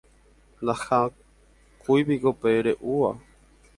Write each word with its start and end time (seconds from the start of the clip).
ndahakúipiko 0.63 2.29
pe 2.41 2.51
re'úva 2.65 3.11